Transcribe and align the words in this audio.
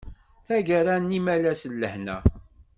Tagara 0.47 0.95
n 0.97 1.09
imalas 1.17 1.63
n 1.67 1.73
lehna! 1.81 2.17